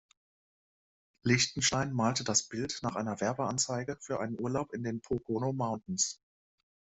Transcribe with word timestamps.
Lichtenstein 1.21 1.93
malte 1.93 2.23
das 2.23 2.41
Bild 2.41 2.79
nach 2.81 2.95
einer 2.95 3.21
Werbeanzeige 3.21 3.97
für 4.01 4.19
einen 4.19 4.39
Urlaub 4.41 4.73
in 4.73 4.81
den 4.81 4.99
Pocono 4.99 5.53
Mountains. 5.53 6.19